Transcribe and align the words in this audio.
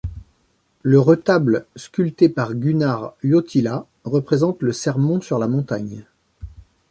Le 0.81 0.99
retable 0.99 1.67
sculpté 1.75 2.27
par 2.27 2.55
Gunnar 2.55 3.13
Uotila 3.23 3.85
représente 4.03 4.63
le 4.63 4.73
sermon 4.73 5.21
sur 5.21 5.37
la 5.37 5.47
montagne. 5.47 6.05